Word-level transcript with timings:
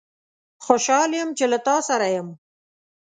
خوشحال 0.65 1.09
یم 1.19 1.29
چې 1.37 1.45
له 1.51 1.57
تاسوسره 1.67 2.07
یم 2.15 2.27